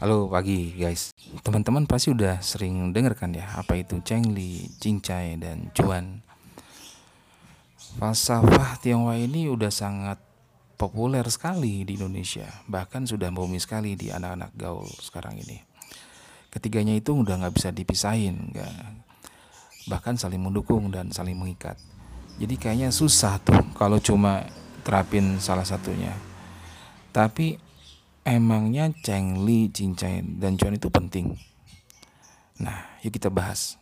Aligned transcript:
Halo 0.00 0.32
pagi 0.32 0.72
guys. 0.80 1.12
Teman-teman 1.44 1.84
pasti 1.84 2.08
udah 2.08 2.40
sering 2.40 2.88
denger 2.88 3.12
kan 3.20 3.36
ya 3.36 3.44
Apa 3.60 3.76
itu 3.76 4.00
Chengli, 4.00 4.64
Cincai, 4.80 5.36
dan 5.36 5.68
Cuan 5.76 6.24
Falsafah 8.00 8.80
Tionghoa 8.80 9.20
ini 9.20 9.52
udah 9.52 9.68
sangat 9.68 10.16
populer 10.80 11.20
sekali 11.28 11.84
di 11.84 12.00
Indonesia 12.00 12.48
Bahkan 12.64 13.12
sudah 13.12 13.28
bumi 13.28 13.60
sekali 13.60 13.92
di 13.92 14.08
anak-anak 14.08 14.56
gaul 14.56 14.88
sekarang 14.88 15.36
ini. 15.36 15.60
Ketiganya 16.48 16.96
itu 16.96 17.12
udah 17.12 17.36
gak 17.44 17.60
bisa 17.60 17.68
dipisahin 17.68 18.56
gak, 18.56 18.72
Bahkan 19.84 20.16
saling 20.16 20.40
mendukung 20.40 20.88
dan 20.88 21.12
saling 21.12 21.36
mengikat. 21.36 21.76
Jadi 22.40 22.56
kayaknya 22.56 22.88
susah 22.88 23.36
tuh 23.44 23.60
kalau 23.76 24.00
cuma 24.00 24.48
terapin 24.80 25.36
salah 25.44 25.68
satunya. 25.68 26.16
Tapi 27.12 27.68
emangnya 28.24 28.92
Cheng 29.00 29.48
Li, 29.48 29.72
Cincai, 29.72 30.20
dan 30.40 30.60
Cuan 30.60 30.76
itu 30.76 30.92
penting? 30.92 31.36
Nah, 32.60 33.00
yuk 33.00 33.16
kita 33.16 33.32
bahas. 33.32 33.80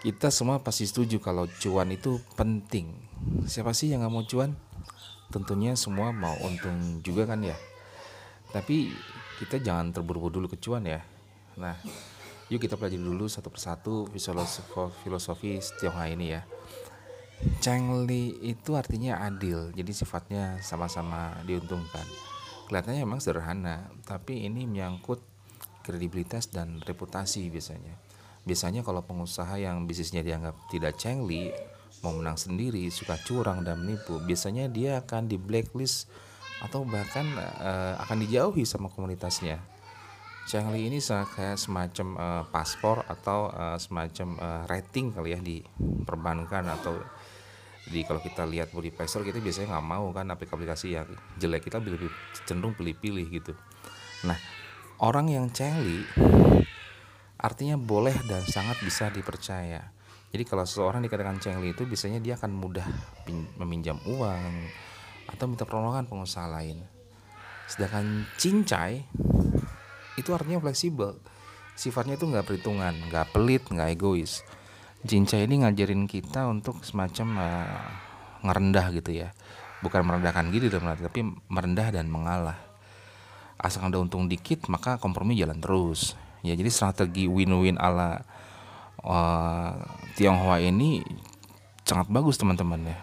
Kita 0.00 0.32
semua 0.32 0.64
pasti 0.64 0.88
setuju 0.88 1.20
kalau 1.20 1.44
cuan 1.60 1.92
itu 1.92 2.24
penting. 2.32 2.88
Siapa 3.44 3.76
sih 3.76 3.92
yang 3.92 4.00
nggak 4.00 4.12
mau 4.16 4.24
cuan? 4.24 4.56
Tentunya 5.28 5.76
semua 5.76 6.08
mau 6.08 6.32
untung 6.40 7.04
juga 7.04 7.28
kan 7.28 7.44
ya. 7.44 7.52
Tapi 8.48 8.88
kita 9.36 9.60
jangan 9.60 9.92
terburu-buru 9.92 10.40
dulu 10.40 10.46
ke 10.48 10.56
cuan 10.56 10.88
ya. 10.88 11.04
Nah, 11.60 11.76
yuk 12.48 12.64
kita 12.64 12.80
pelajari 12.80 12.96
dulu 12.96 13.28
satu 13.28 13.52
persatu 13.52 14.08
filosofi, 14.08 15.04
filosofi 15.04 15.60
Tionghoa 15.76 16.08
ini 16.08 16.32
ya. 16.32 16.48
Chengli 17.40 18.36
itu 18.44 18.76
artinya 18.76 19.24
adil, 19.24 19.72
jadi 19.72 19.92
sifatnya 19.96 20.60
sama-sama 20.60 21.32
diuntungkan. 21.48 22.04
Kelihatannya 22.68 23.00
memang 23.08 23.20
sederhana, 23.24 23.88
tapi 24.04 24.44
ini 24.44 24.68
menyangkut 24.68 25.24
kredibilitas 25.80 26.52
dan 26.52 26.84
reputasi 26.84 27.48
biasanya. 27.48 27.96
Biasanya 28.44 28.84
kalau 28.84 29.00
pengusaha 29.00 29.56
yang 29.56 29.88
bisnisnya 29.88 30.20
dianggap 30.20 30.52
tidak 30.68 31.00
Chengli, 31.00 31.48
mau 32.04 32.12
menang 32.12 32.36
sendiri, 32.36 32.88
suka 32.92 33.16
curang 33.24 33.64
dan 33.64 33.80
menipu, 33.84 34.20
biasanya 34.20 34.68
dia 34.68 35.00
akan 35.00 35.28
di 35.28 35.40
blacklist 35.40 36.12
atau 36.60 36.84
bahkan 36.84 37.24
uh, 37.40 37.96
akan 38.04 38.20
dijauhi 38.20 38.68
sama 38.68 38.92
komunitasnya. 38.92 39.60
Chengli 40.44 40.88
ini 40.92 41.00
kayak 41.00 41.56
semacam 41.56 42.08
uh, 42.16 42.44
paspor 42.52 43.04
atau 43.08 43.48
uh, 43.48 43.80
semacam 43.80 44.28
uh, 44.40 44.62
rating 44.68 45.12
kali 45.12 45.36
ya 45.36 45.40
di 45.40 45.62
perbankan 46.04 46.68
atau 46.68 46.96
jadi 47.90 48.06
kalau 48.06 48.22
kita 48.22 48.46
lihat 48.46 48.70
pressure 48.70 49.26
kita 49.26 49.42
biasanya 49.42 49.74
nggak 49.74 49.86
mau 49.90 50.14
kan 50.14 50.30
aplikasi 50.30 50.94
yang 50.94 51.10
jelek 51.42 51.66
kita 51.66 51.82
lebih 51.82 52.06
cenderung 52.46 52.78
pilih-pilih 52.78 53.26
gitu. 53.34 53.52
Nah 54.30 54.38
orang 55.02 55.26
yang 55.26 55.50
celi 55.50 56.06
artinya 57.34 57.74
boleh 57.74 58.14
dan 58.30 58.46
sangat 58.46 58.78
bisa 58.86 59.10
dipercaya. 59.10 59.90
Jadi 60.30 60.42
kalau 60.46 60.62
seseorang 60.62 61.02
dikatakan 61.02 61.42
cengli 61.42 61.74
itu 61.74 61.82
biasanya 61.82 62.22
dia 62.22 62.38
akan 62.38 62.54
mudah 62.54 62.86
meminjam 63.58 63.98
uang 64.06 64.70
atau 65.26 65.44
minta 65.50 65.66
pertolongan 65.66 66.06
pengusaha 66.06 66.46
lain. 66.46 66.86
Sedangkan 67.66 68.22
cincai 68.38 69.02
itu 70.14 70.30
artinya 70.30 70.62
fleksibel. 70.62 71.18
Sifatnya 71.74 72.14
itu 72.14 72.30
nggak 72.30 72.46
perhitungan 72.46 72.94
nggak 73.10 73.34
pelit 73.34 73.66
nggak 73.66 73.98
egois 73.98 74.46
Jinca 75.00 75.40
ini 75.40 75.64
ngajarin 75.64 76.04
kita 76.04 76.44
untuk 76.44 76.84
semacam 76.84 77.28
uh, 77.40 77.88
ngerendah 78.44 78.92
gitu 79.00 79.16
ya. 79.16 79.32
Bukan 79.80 80.04
merendahkan 80.04 80.52
diri 80.52 80.68
arti 80.68 81.02
tapi 81.08 81.20
merendah 81.48 81.88
dan 81.88 82.12
mengalah. 82.12 82.60
Asal 83.56 83.88
ada 83.88 83.96
untung 83.96 84.28
dikit 84.28 84.68
maka 84.68 85.00
kompromi 85.00 85.40
jalan 85.40 85.56
terus. 85.56 86.16
Ya 86.44 86.52
jadi 86.52 86.68
strategi 86.68 87.24
win-win 87.24 87.80
ala 87.80 88.20
uh, 89.00 89.72
Tionghoa 90.20 90.60
ini 90.60 91.00
sangat 91.88 92.12
bagus 92.12 92.36
teman-teman 92.36 92.92
ya. 92.92 92.98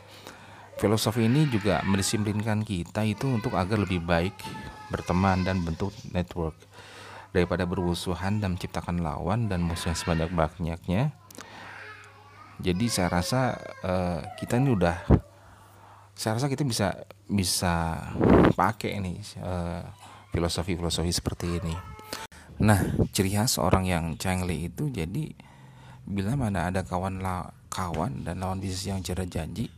Filosofi 0.77 1.25
ini 1.25 1.50
juga 1.50 1.81
mendisiplinkan 1.81 2.61
kita 2.61 3.01
itu 3.01 3.25
untuk 3.25 3.57
agar 3.57 3.81
lebih 3.81 4.05
baik 4.05 4.38
berteman 4.94 5.41
dan 5.41 5.66
bentuk 5.66 5.89
network. 6.13 6.53
Daripada 7.33 7.66
bermusuhan 7.66 8.38
dan 8.38 8.53
menciptakan 8.53 9.01
lawan 9.01 9.50
dan 9.50 9.66
musuh 9.66 9.94
yang 9.94 9.97
sebanyak-banyaknya 9.97 11.26
jadi 12.57 12.85
saya 12.90 13.09
rasa 13.13 13.53
uh, 13.85 14.19
kita 14.41 14.57
ini 14.57 14.73
udah 14.73 14.97
saya 16.18 16.41
rasa 16.41 16.50
kita 16.50 16.66
bisa 16.66 17.06
bisa 17.29 18.01
pakai 18.57 18.97
ini 18.97 19.22
uh, 19.38 19.85
filosofi-filosofi 20.34 21.13
seperti 21.13 21.62
ini. 21.62 21.75
Nah, 22.57 22.81
ciri 23.13 23.38
khas 23.38 23.62
orang 23.62 23.85
yang 23.85 24.06
cengli 24.18 24.66
itu 24.66 24.90
jadi 24.90 25.29
bila 26.07 26.34
mana 26.34 26.73
ada 26.73 26.81
kawan 26.81 27.22
la, 27.22 27.53
kawan 27.69 28.25
dan 28.25 28.41
lawan 28.41 28.57
bisnis 28.57 28.89
yang 28.89 29.06
cara 29.06 29.29
janji, 29.29 29.69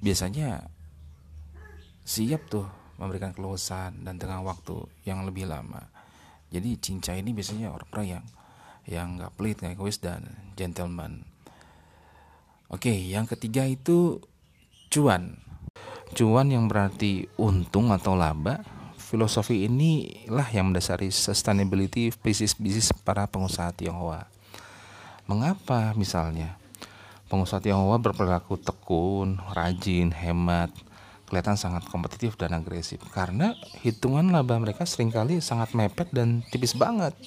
biasanya 0.00 0.64
siap 2.08 2.48
tuh 2.48 2.64
memberikan 2.96 3.36
kelulusan 3.36 4.00
dan 4.00 4.16
tengah 4.16 4.40
waktu 4.40 4.80
yang 5.04 5.28
lebih 5.28 5.44
lama. 5.44 5.92
Jadi 6.48 6.80
cincai 6.80 7.20
ini 7.20 7.36
biasanya 7.36 7.68
orang-orang 7.68 8.06
yang 8.16 8.24
yang 8.88 9.08
nggak 9.20 9.32
pelit, 9.36 9.60
nggak 9.60 9.76
egois 9.76 10.00
dan 10.00 10.24
gentleman. 10.56 11.29
Oke, 12.70 12.94
yang 12.94 13.26
ketiga 13.26 13.66
itu 13.66 14.22
cuan. 14.94 15.42
Cuan 16.14 16.54
yang 16.54 16.70
berarti 16.70 17.26
untung 17.34 17.90
atau 17.90 18.14
laba. 18.14 18.62
Filosofi 18.94 19.66
inilah 19.66 20.46
yang 20.54 20.70
mendasari 20.70 21.10
sustainability 21.10 22.14
bisnis-bisnis 22.22 22.94
para 23.02 23.26
pengusaha 23.26 23.74
Tionghoa. 23.74 24.30
Mengapa 25.26 25.98
misalnya 25.98 26.54
pengusaha 27.26 27.58
Tionghoa 27.58 27.98
berperilaku 27.98 28.54
tekun, 28.62 29.42
rajin, 29.50 30.14
hemat, 30.14 30.70
kelihatan 31.26 31.58
sangat 31.58 31.90
kompetitif 31.90 32.38
dan 32.38 32.54
agresif? 32.54 33.02
Karena 33.10 33.50
hitungan 33.82 34.30
laba 34.30 34.54
mereka 34.62 34.86
sering 34.86 35.10
kali 35.10 35.42
sangat 35.42 35.74
mepet 35.74 36.14
dan 36.14 36.46
tipis 36.54 36.78
banget 36.78 37.18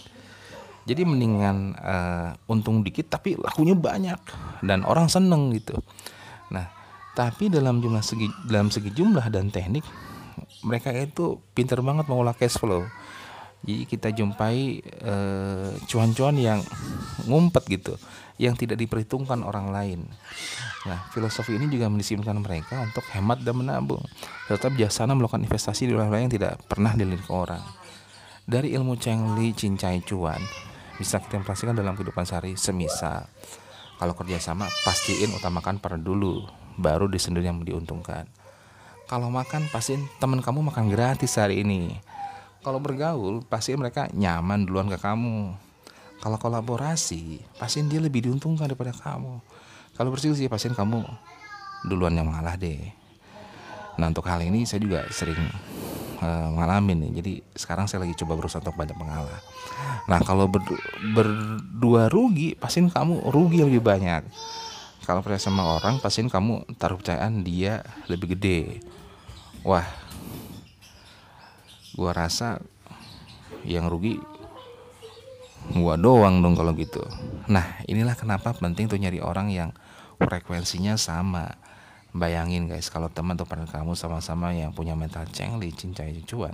jadi 0.83 1.07
mendingan 1.07 1.79
uh, 1.79 2.35
untung 2.51 2.83
dikit 2.83 3.07
tapi 3.07 3.39
lakunya 3.39 3.75
banyak 3.75 4.19
dan 4.63 4.83
orang 4.83 5.07
seneng 5.07 5.55
gitu. 5.55 5.79
Nah 6.51 6.67
tapi 7.15 7.47
dalam 7.47 7.79
jumlah 7.79 8.03
segi 8.03 8.27
dalam 8.47 8.67
segi 8.67 8.91
jumlah 8.91 9.23
dan 9.31 9.47
teknik 9.47 9.85
mereka 10.65 10.91
itu 10.91 11.39
pintar 11.55 11.79
banget 11.79 12.07
mengolah 12.11 12.35
cash 12.35 12.59
flow. 12.59 12.83
Jadi 13.63 13.87
kita 13.87 14.11
jumpai 14.11 14.83
uh, 15.07 15.71
cuan-cuan 15.87 16.35
yang 16.35 16.59
ngumpet 17.31 17.63
gitu 17.71 17.95
yang 18.35 18.59
tidak 18.59 18.75
diperhitungkan 18.75 19.39
orang 19.39 19.71
lain. 19.71 19.99
Nah 20.83 20.99
filosofi 21.15 21.55
ini 21.55 21.71
juga 21.71 21.87
mendisiplinkan 21.87 22.43
mereka 22.43 22.83
untuk 22.83 23.07
hemat 23.15 23.39
dan 23.39 23.55
menabung 23.55 24.03
tetap 24.51 24.75
bijaksana 24.75 25.15
melakukan 25.15 25.47
investasi 25.47 25.87
di 25.87 25.95
wilayah 25.95 26.19
yang 26.19 26.33
tidak 26.33 26.59
pernah 26.67 26.91
dilihat 26.91 27.31
orang. 27.31 27.63
Dari 28.43 28.75
ilmu 28.75 28.99
Cheng 28.99 29.39
Li 29.39 29.55
Cincai 29.55 30.03
Cuan 30.03 30.43
bisa 30.97 31.17
kita 31.17 31.41
implementasikan 31.41 31.73
dalam 31.73 31.97
kehidupan 31.97 32.25
sehari 32.25 32.53
semisal. 32.57 33.25
Kalau 33.97 34.13
kerjasama 34.17 34.67
pastiin 34.83 35.31
utamakan 35.37 35.79
para 35.79 35.95
dulu 35.95 36.45
baru 36.77 37.07
di 37.07 37.21
sendiri 37.21 37.47
yang 37.47 37.61
diuntungkan. 37.61 38.25
Kalau 39.05 39.29
makan 39.29 39.69
pastiin 39.69 40.09
teman 40.17 40.41
kamu 40.41 40.65
makan 40.73 40.89
gratis 40.89 41.37
hari 41.37 41.61
ini. 41.61 42.01
Kalau 42.63 42.79
bergaul 42.79 43.43
pasti 43.43 43.75
mereka 43.75 44.07
nyaman 44.15 44.63
duluan 44.63 44.87
ke 44.87 44.97
kamu. 44.97 45.53
Kalau 46.23 46.37
kolaborasi 46.39 47.43
pastiin 47.59 47.91
dia 47.91 47.99
lebih 47.99 48.23
diuntungkan 48.25 48.71
daripada 48.71 48.95
kamu. 48.95 49.43
Kalau 49.93 50.09
berselisih 50.09 50.47
pastiin 50.47 50.73
kamu 50.73 51.03
duluan 51.85 52.15
yang 52.15 52.31
mengalah 52.31 52.55
deh. 52.55 52.79
Nah 53.99 54.09
untuk 54.09 54.25
hal 54.25 54.41
ini 54.41 54.65
saya 54.65 54.81
juga 54.81 55.05
sering 55.13 55.37
uh, 56.19 56.49
ngalamin 56.53 57.07
nih. 57.07 57.11
Jadi 57.23 57.33
sekarang 57.57 57.89
saya 57.89 58.03
lagi 58.03 58.13
coba 58.19 58.37
berusaha 58.37 58.61
untuk 58.61 58.77
banyak 58.77 58.97
mengalah. 58.97 59.39
Nah 60.05 60.19
kalau 60.21 60.51
ber, 60.51 60.61
berdua 61.15 62.11
rugi, 62.11 62.53
pastiin 62.53 62.91
kamu 62.91 63.31
rugi 63.31 63.63
lebih 63.63 63.81
banyak. 63.81 64.27
Kalau 65.03 65.19
percaya 65.19 65.41
sama 65.41 65.79
orang, 65.79 65.99
pastiin 65.99 66.31
kamu 66.31 66.63
taruh 66.79 66.95
percayaan 66.99 67.43
dia 67.43 67.83
lebih 68.07 68.35
gede. 68.35 68.79
Wah, 69.63 69.83
gua 71.95 72.11
rasa 72.15 72.59
yang 73.63 73.87
rugi 73.87 74.19
gua 75.75 75.95
doang 75.95 76.43
dong 76.43 76.55
kalau 76.59 76.75
gitu. 76.75 77.03
Nah 77.47 77.79
inilah 77.87 78.15
kenapa 78.19 78.51
penting 78.51 78.91
tuh 78.91 78.99
nyari 78.99 79.23
orang 79.23 79.47
yang 79.51 79.71
frekuensinya 80.19 80.95
sama 80.99 81.51
Bayangin 82.13 82.69
guys 82.69 82.93
kalau 82.93 83.09
teman 83.09 83.33
atau 83.33 83.49
partner 83.49 83.65
kamu 83.65 83.97
sama-sama 83.97 84.53
yang 84.53 84.69
punya 84.69 84.93
mental 84.93 85.25
cengli, 85.33 85.73
cincai, 85.73 86.21
cuan 86.29 86.53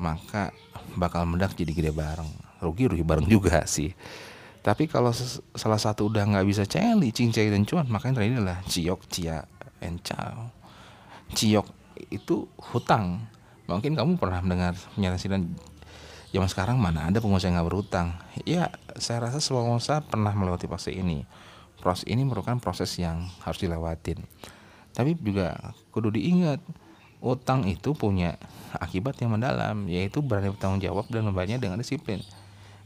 Maka 0.00 0.50
bakal 0.96 1.28
mendak 1.28 1.52
jadi 1.54 1.76
gede 1.76 1.92
bareng. 1.92 2.28
Rugi-rugi 2.64 3.04
bareng 3.04 3.28
juga 3.36 3.68
sih. 3.68 3.92
Tapi 4.60 4.88
kalau 4.88 5.12
salah 5.56 5.80
satu 5.80 6.08
udah 6.08 6.24
nggak 6.24 6.46
bisa 6.48 6.64
cengli, 6.64 7.12
cincai, 7.12 7.48
dan 7.48 7.64
cuan 7.64 7.88
Maka 7.88 8.08
yang 8.08 8.16
terakhir 8.16 8.34
adalah 8.40 8.60
ciok, 8.64 9.00
cia, 9.08 9.44
encau 9.84 10.60
ciok 11.34 11.66
itu 12.10 12.48
hutang. 12.72 13.22
Mungkin 13.70 13.94
kamu 13.94 14.18
pernah 14.18 14.42
mendengar 14.42 14.74
penjelasan 14.98 15.54
zaman 16.30 16.48
sekarang 16.50 16.76
mana 16.78 17.10
ada 17.10 17.22
pengusaha 17.22 17.50
yang 17.50 17.58
nggak 17.58 17.68
berhutang? 17.70 18.08
Ya 18.42 18.74
saya 18.98 19.30
rasa 19.30 19.38
semua 19.38 19.66
pengusaha 19.66 20.02
pernah 20.02 20.34
melewati 20.34 20.66
fase 20.66 20.90
ini 20.90 21.22
proses 21.80 22.04
ini 22.04 22.22
merupakan 22.22 22.60
proses 22.60 22.92
yang 23.00 23.26
harus 23.42 23.58
dilewatin. 23.58 24.20
Tapi 24.92 25.16
juga 25.16 25.74
kudu 25.90 26.12
diingat 26.14 26.60
utang 27.20 27.68
itu 27.68 27.92
punya 27.92 28.36
akibat 28.76 29.16
yang 29.20 29.36
mendalam 29.36 29.88
yaitu 29.88 30.24
berani 30.24 30.52
bertanggung 30.52 30.80
jawab 30.80 31.08
dan 31.08 31.24
membayarnya 31.28 31.60
dengan 31.60 31.80
disiplin. 31.80 32.20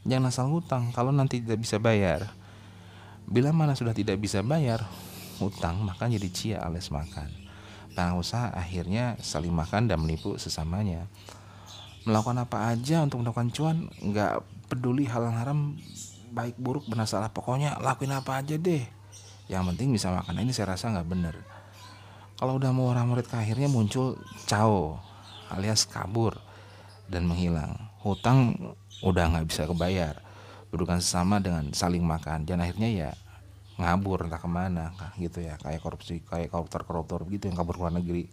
Jangan 0.07 0.29
asal 0.31 0.47
hutang 0.51 0.95
kalau 0.95 1.11
nanti 1.11 1.41
tidak 1.43 1.59
bisa 1.63 1.79
bayar. 1.79 2.29
Bila 3.25 3.49
mana 3.49 3.73
sudah 3.73 3.91
tidak 3.91 4.21
bisa 4.21 4.45
bayar 4.45 4.85
hutang 5.41 5.81
maka 5.83 6.05
jadi 6.07 6.29
cia 6.31 6.57
alias 6.63 6.93
makan. 6.93 7.31
Usaha 8.19 8.51
akhirnya 8.51 9.15
saling 9.23 9.55
makan 9.55 9.87
dan 9.87 10.03
menipu 10.03 10.35
sesamanya. 10.35 11.07
Melakukan 12.03 12.43
apa 12.43 12.75
aja 12.75 13.01
untuk 13.01 13.23
mendapatkan 13.23 13.49
cuan 13.55 13.87
nggak 14.03 14.43
peduli 14.67 15.07
hal 15.07 15.31
haram 15.31 15.79
baik 16.35 16.59
buruk 16.59 16.83
benar 16.91 17.07
salah. 17.07 17.31
Pokoknya 17.31 17.79
lakuin 17.79 18.11
apa 18.11 18.43
aja 18.43 18.59
deh. 18.59 18.83
Yang 19.47 19.63
penting 19.71 19.87
bisa 19.95 20.11
makan. 20.11 20.43
Ini 20.43 20.51
saya 20.51 20.75
rasa 20.75 20.91
nggak 20.91 21.07
bener 21.07 21.35
kalau 22.35 22.59
udah 22.59 22.71
mau 22.75 22.91
orang 22.91 23.07
murid 23.07 23.31
akhirnya 23.31 23.71
muncul 23.71 24.19
cao 24.43 24.99
alias 25.47 25.87
kabur 25.87 26.35
dan 27.07 27.23
menghilang. 27.23 27.79
Hutang 28.03 28.59
udah 29.07 29.31
nggak 29.31 29.47
bisa 29.47 29.63
kebayar. 29.63 30.19
Dudukan 30.67 30.99
sesama 30.99 31.39
dengan 31.39 31.71
saling 31.71 32.03
makan. 32.03 32.43
Dan 32.43 32.59
akhirnya 32.59 32.91
ya 32.91 33.11
ngabur 33.79 34.27
entah 34.27 34.39
ke 34.39 34.49
mana 34.51 34.91
gitu 35.15 35.39
ya. 35.39 35.55
Kayak 35.63 35.79
korupsi 35.79 36.19
kayak 36.27 36.51
koruptor 36.51 36.83
koruptor 36.83 37.23
gitu 37.31 37.47
yang 37.47 37.55
kabur 37.55 37.79
ke 37.79 37.81
luar 37.87 37.95
negeri. 37.95 38.27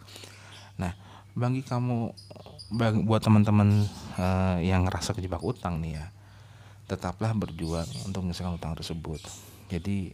Nah 0.82 0.90
bagi 1.38 1.62
kamu 1.62 2.10
bagi, 2.74 3.06
buat 3.06 3.22
teman-teman 3.22 3.86
uh, 4.18 4.58
yang 4.58 4.82
ngerasa 4.82 5.14
kejebak 5.14 5.40
utang 5.40 5.78
nih 5.80 5.96
ya 5.96 6.06
tetaplah 6.86 7.32
berjuang 7.34 7.88
untuk 8.06 8.26
menyelesaikan 8.26 8.58
utang 8.58 8.74
tersebut. 8.74 9.22
Jadi 9.70 10.12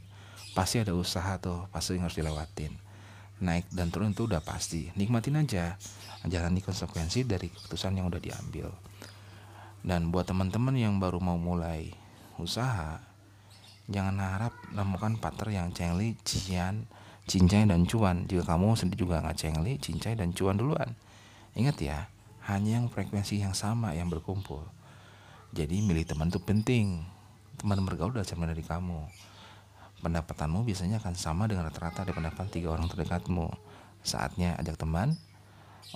pasti 0.52 0.82
ada 0.82 0.94
usaha 0.94 1.38
tuh 1.40 1.66
pasti 1.72 1.96
yang 1.96 2.06
harus 2.08 2.18
dilewatin. 2.18 2.72
Naik 3.38 3.70
dan 3.70 3.94
turun 3.94 4.12
itu 4.12 4.26
udah 4.26 4.42
pasti. 4.42 4.90
Nikmatin 4.98 5.38
aja. 5.38 5.78
Jalani 6.26 6.58
konsekuensi 6.58 7.22
dari 7.22 7.46
keputusan 7.48 7.94
yang 7.94 8.10
udah 8.10 8.18
diambil. 8.18 8.74
Dan 9.82 10.10
buat 10.10 10.26
teman-teman 10.26 10.74
yang 10.74 10.98
baru 10.98 11.22
mau 11.22 11.38
mulai 11.38 11.94
usaha 12.38 13.02
jangan 13.88 14.20
harap 14.20 14.52
menemukan 14.68 15.16
partner 15.16 15.48
yang 15.48 15.68
cengli 15.72 16.12
cian 16.22 16.84
cincai 17.24 17.64
dan 17.64 17.88
cuan 17.88 18.28
jika 18.28 18.56
kamu 18.56 18.76
sendiri 18.76 19.04
juga 19.04 19.20
nggak 19.24 19.36
cengli 19.36 19.80
cincai 19.80 20.16
dan 20.16 20.32
cuan 20.36 20.56
duluan. 20.60 20.92
Ingat 21.56 21.76
ya, 21.80 21.98
hanya 22.48 22.80
yang 22.80 22.86
frekuensi 22.88 23.40
yang 23.40 23.52
sama 23.52 23.92
yang 23.96 24.08
berkumpul. 24.08 24.64
Jadi 25.56 25.80
milih 25.80 26.04
teman 26.04 26.28
itu 26.28 26.40
penting. 26.42 27.00
Teman 27.56 27.80
bergaul 27.84 28.12
adalah 28.12 28.28
cermin 28.28 28.52
dari 28.52 28.62
kamu. 28.62 29.08
Pendapatanmu 29.98 30.62
biasanya 30.62 31.02
akan 31.02 31.14
sama 31.18 31.50
dengan 31.50 31.66
rata-rata 31.66 32.06
dari 32.06 32.14
pendapat 32.14 32.46
tiga 32.52 32.70
orang 32.70 32.86
terdekatmu. 32.86 33.50
Saatnya 34.04 34.54
ajak 34.60 34.78
teman, 34.78 35.18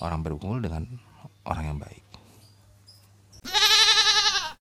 orang 0.02 0.24
berkumpul 0.26 0.58
dengan 0.58 0.88
orang 1.46 1.64
yang 1.70 1.78
baik. 1.78 2.11